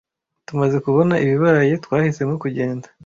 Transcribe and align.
Tumaze 0.47 0.77
kubona 0.85 1.15
ibibaye, 1.23 1.73
twahisemo 1.83 2.35
kugenda. 2.43 2.87